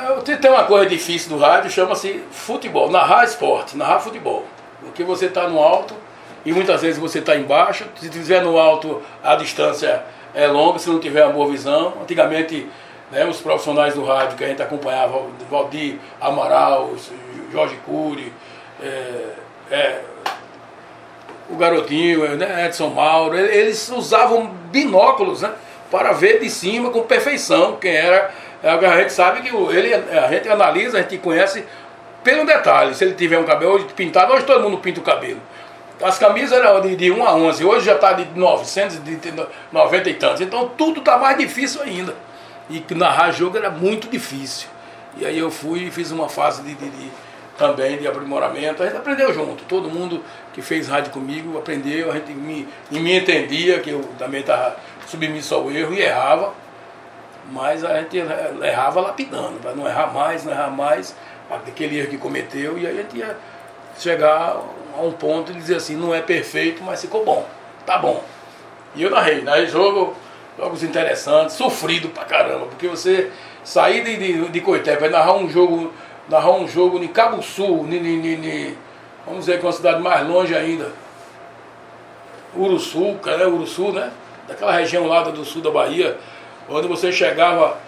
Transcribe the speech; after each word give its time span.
É, 0.00 0.36
tem 0.36 0.50
uma 0.50 0.64
coisa 0.64 0.88
difícil 0.88 1.30
do 1.30 1.38
rádio, 1.38 1.70
chama-se 1.70 2.22
futebol, 2.30 2.90
narrar 2.90 3.24
esporte, 3.24 3.76
narrar 3.76 4.00
futebol. 4.00 4.44
Porque 4.80 5.04
você 5.04 5.26
está 5.26 5.46
no 5.46 5.58
alto 5.58 5.94
e 6.44 6.52
muitas 6.52 6.80
vezes 6.80 6.98
você 6.98 7.18
está 7.18 7.36
embaixo. 7.36 7.84
Se 7.96 8.06
estiver 8.06 8.42
no 8.42 8.58
alto, 8.58 9.02
a 9.22 9.36
distância 9.36 10.02
é 10.34 10.46
longa, 10.46 10.78
se 10.78 10.88
não 10.88 10.98
tiver 10.98 11.24
uma 11.24 11.34
boa 11.34 11.50
visão. 11.50 11.94
Antigamente, 12.02 12.66
né, 13.10 13.26
os 13.26 13.40
profissionais 13.40 13.94
do 13.94 14.04
rádio 14.04 14.38
que 14.38 14.44
a 14.44 14.48
gente 14.48 14.62
acompanhava, 14.62 15.22
Valdir 15.50 15.98
Amaral, 16.18 16.92
Jorge 17.52 17.76
Cury, 17.84 18.32
é, 18.82 19.24
é, 19.70 20.00
o 21.50 21.56
Garotinho, 21.56 22.36
né, 22.36 22.66
Edson 22.66 22.88
Mauro, 22.88 23.36
eles 23.36 23.88
usavam 23.90 24.46
binóculos 24.70 25.42
né, 25.42 25.52
para 25.90 26.12
ver 26.12 26.38
de 26.40 26.48
cima 26.48 26.90
com 26.90 27.02
perfeição 27.02 27.76
quem 27.76 27.94
era. 27.94 28.32
A 28.62 28.96
gente 28.98 29.12
sabe 29.12 29.40
que 29.42 29.54
ele, 29.54 29.94
a 29.94 30.28
gente 30.28 30.48
analisa, 30.48 30.98
a 30.98 31.02
gente 31.02 31.16
conhece 31.18 31.64
pelo 32.22 32.44
detalhe. 32.44 32.94
Se 32.94 33.04
ele 33.04 33.14
tiver 33.14 33.38
um 33.38 33.44
cabelo 33.44 33.82
pintado, 33.96 34.32
hoje 34.32 34.44
todo 34.44 34.62
mundo 34.62 34.78
pinta 34.78 35.00
o 35.00 35.02
cabelo. 35.02 35.40
As 36.02 36.18
camisas 36.18 36.52
eram 36.52 36.80
de, 36.80 36.96
de 36.96 37.10
1 37.10 37.26
a 37.26 37.34
11, 37.34 37.64
hoje 37.64 37.86
já 37.86 37.94
está 37.94 38.12
de 38.12 38.26
990 38.38 40.10
e 40.10 40.14
tantos. 40.14 40.40
Então 40.40 40.70
tudo 40.76 41.00
está 41.00 41.18
mais 41.18 41.36
difícil 41.36 41.82
ainda. 41.82 42.14
E 42.70 42.84
narrar 42.94 43.32
jogo 43.32 43.56
era 43.58 43.70
muito 43.70 44.08
difícil. 44.08 44.68
E 45.16 45.26
aí 45.26 45.38
eu 45.38 45.50
fui 45.50 45.86
e 45.86 45.90
fiz 45.90 46.10
uma 46.10 46.28
fase 46.28 46.62
de, 46.62 46.74
de, 46.74 46.88
de, 46.88 47.10
também 47.58 47.98
de 47.98 48.06
aprimoramento. 48.06 48.82
A 48.82 48.86
gente 48.86 48.96
aprendeu 48.96 49.34
junto. 49.34 49.64
Todo 49.64 49.90
mundo 49.90 50.22
que 50.54 50.62
fez 50.62 50.88
rádio 50.88 51.12
comigo 51.12 51.58
aprendeu. 51.58 52.10
A 52.10 52.14
gente 52.14 52.32
me, 52.32 52.66
me 52.90 53.18
entendia 53.18 53.80
que 53.80 53.90
eu 53.90 54.02
também 54.18 54.40
estava 54.40 54.76
submisso 55.06 55.54
ao 55.54 55.70
erro 55.70 55.92
e 55.92 56.00
errava. 56.00 56.54
Mas 57.50 57.84
a 57.84 58.00
gente 58.00 58.16
errava 58.16 59.00
lapidando, 59.00 59.58
para 59.60 59.74
não 59.74 59.86
errar 59.86 60.12
mais, 60.12 60.44
não 60.44 60.52
errar 60.52 60.70
mais, 60.70 61.16
aquele 61.50 61.98
erro 61.98 62.08
que 62.08 62.18
cometeu. 62.18 62.78
E 62.78 62.86
aí 62.86 62.98
a 62.98 63.02
gente 63.02 63.16
ia 63.16 63.36
chegar 63.98 64.56
a 64.96 65.02
um 65.02 65.12
ponto 65.12 65.52
e 65.52 65.54
dizer 65.54 65.76
assim, 65.76 65.96
não 65.96 66.14
é 66.14 66.20
perfeito, 66.20 66.82
mas 66.82 67.00
ficou 67.00 67.24
bom, 67.24 67.46
tá 67.84 67.98
bom. 67.98 68.22
E 68.94 69.02
eu 69.02 69.10
narrei, 69.10 69.42
narrei 69.42 69.66
jogo, 69.66 70.14
jogos 70.58 70.82
interessantes, 70.82 71.56
sofrido 71.56 72.08
pra 72.08 72.24
caramba, 72.24 72.66
porque 72.66 72.88
você 72.88 73.30
sair 73.64 74.04
de, 74.04 74.16
de, 74.16 74.48
de 74.48 74.60
Coité 74.60 74.96
para 74.96 75.08
narrar 75.10 75.34
um 75.34 75.48
jogo, 75.48 75.92
narrar 76.28 76.52
um 76.52 76.66
jogo 76.66 77.02
em 77.02 77.08
Cabo 77.08 77.42
Sul, 77.42 77.84
ni, 77.84 78.00
ni, 78.00 78.36
ni, 78.36 78.78
vamos 79.24 79.46
dizer 79.46 79.58
que 79.58 79.64
é 79.64 79.66
uma 79.66 79.72
cidade 79.72 80.00
mais 80.02 80.26
longe 80.26 80.54
ainda, 80.54 80.92
Uruçuca, 82.56 83.36
né, 83.36 83.46
Uruçu, 83.46 83.92
né, 83.92 84.10
daquela 84.48 84.72
região 84.72 85.06
lá 85.06 85.22
do 85.22 85.44
sul 85.44 85.62
da 85.62 85.70
Bahia, 85.70 86.18
onde 86.68 86.86
você 86.86 87.12
chegava 87.12 87.78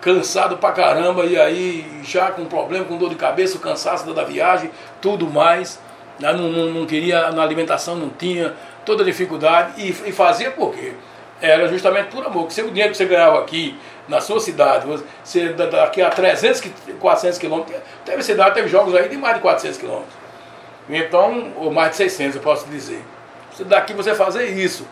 cansado 0.00 0.56
pra 0.58 0.72
caramba 0.72 1.24
e 1.24 1.38
aí 1.38 2.02
já 2.04 2.30
com 2.30 2.44
problema, 2.44 2.84
com 2.84 2.96
dor 2.96 3.10
de 3.10 3.16
cabeça, 3.16 3.56
o 3.56 3.60
cansaço 3.60 4.12
da 4.12 4.24
viagem, 4.24 4.70
tudo 5.00 5.26
mais. 5.26 5.80
Não, 6.18 6.32
não, 6.32 6.66
não, 6.70 6.86
queria, 6.86 7.30
na 7.30 7.42
alimentação 7.42 7.94
não 7.94 8.08
tinha, 8.08 8.54
toda 8.84 9.04
dificuldade. 9.04 9.80
E, 9.80 9.88
e 9.90 10.12
fazia 10.12 10.50
por 10.50 10.74
quê? 10.74 10.94
Era 11.40 11.68
justamente 11.68 12.08
por 12.08 12.26
amor. 12.26 12.46
Que 12.46 12.54
se 12.54 12.62
o 12.62 12.70
dinheiro 12.70 12.90
que 12.90 12.96
você 12.96 13.04
ganhava 13.04 13.38
aqui, 13.38 13.78
na 14.08 14.20
sua 14.20 14.40
cidade, 14.40 14.86
você, 14.86 15.50
daqui 15.50 16.02
a 16.02 16.10
300, 16.10 16.62
400 16.98 17.38
quilômetros, 17.38 17.76
teve 18.04 18.22
cidade, 18.22 18.54
teve 18.54 18.68
jogos 18.68 18.94
aí 18.94 19.08
de 19.08 19.16
mais 19.16 19.36
de 19.36 19.42
400 19.42 19.78
quilômetros. 19.78 20.14
Então, 20.88 21.52
ou 21.56 21.70
mais 21.70 21.90
de 21.90 21.96
600, 21.98 22.36
eu 22.36 22.42
posso 22.42 22.66
dizer. 22.68 23.04
Daqui 23.66 23.92
você 23.92 24.14
fazer 24.14 24.46
isso, 24.46 24.86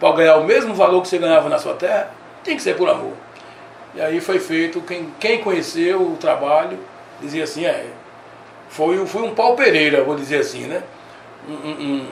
para 0.00 0.12
ganhar 0.16 0.36
o 0.36 0.44
mesmo 0.44 0.74
valor 0.74 1.00
que 1.02 1.08
você 1.08 1.18
ganhava 1.18 1.48
na 1.48 1.58
sua 1.58 1.74
terra, 1.74 2.10
tem 2.46 2.56
que 2.56 2.62
ser 2.62 2.76
por 2.76 2.88
amor. 2.88 3.12
E 3.94 4.00
aí 4.00 4.20
foi 4.20 4.38
feito, 4.38 4.80
quem, 4.82 5.12
quem 5.18 5.42
conheceu 5.42 6.00
o 6.00 6.16
trabalho, 6.16 6.78
dizia 7.20 7.44
assim, 7.44 7.64
é, 7.66 7.86
foi, 8.68 9.04
foi 9.06 9.22
um 9.22 9.34
pau 9.34 9.54
Pereira, 9.56 10.02
vou 10.04 10.16
dizer 10.16 10.40
assim, 10.40 10.66
né? 10.66 10.82
Um, 11.48 11.52
um, 11.52 11.70
um 11.70 12.06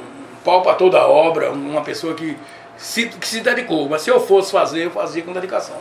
pau 0.44 0.62
para 0.62 0.74
toda 0.74 0.98
a 0.98 1.06
obra, 1.06 1.50
uma 1.50 1.82
pessoa 1.82 2.14
que 2.14 2.36
se, 2.76 3.08
que 3.08 3.26
se 3.26 3.40
dedicou. 3.40 3.88
Mas 3.88 4.02
se 4.02 4.10
eu 4.10 4.20
fosse 4.20 4.52
fazer, 4.52 4.86
eu 4.86 4.90
fazia 4.90 5.22
com 5.22 5.32
dedicação. 5.32 5.76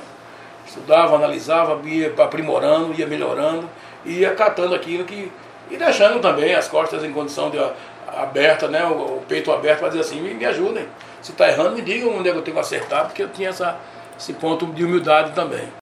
Estudava, 0.65 1.15
analisava, 1.15 1.79
ia 1.87 2.13
aprimorando, 2.17 2.93
ia 2.93 3.07
melhorando, 3.07 3.69
ia 4.05 4.33
catando 4.33 4.73
aquilo 4.73 5.03
que. 5.05 5.31
e 5.69 5.77
deixando 5.77 6.19
também 6.19 6.53
as 6.53 6.67
costas 6.67 7.03
em 7.03 7.11
condição 7.11 7.49
de 7.49 7.59
aberta, 8.07 8.67
né? 8.67 8.85
O, 8.85 9.17
o 9.17 9.23
peito 9.27 9.51
aberto 9.51 9.79
para 9.79 9.89
dizer 9.89 10.01
assim, 10.01 10.19
me, 10.19 10.33
me 10.33 10.45
ajudem. 10.45 10.85
Se 11.21 11.31
está 11.31 11.47
errando, 11.47 11.75
me 11.75 11.81
digam 11.81 12.17
onde 12.17 12.29
é 12.29 12.31
que 12.31 12.37
eu 12.37 12.41
tenho 12.41 12.55
que 12.55 12.61
acertar, 12.61 13.05
porque 13.05 13.23
eu 13.23 13.29
tinha 13.29 13.49
essa, 13.49 13.77
esse 14.17 14.33
ponto 14.33 14.65
de 14.67 14.83
humildade 14.83 15.33
também. 15.33 15.67